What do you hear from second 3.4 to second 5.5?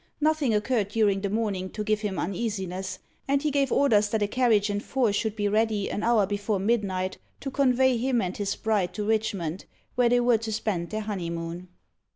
he gave orders that a carriage and four should be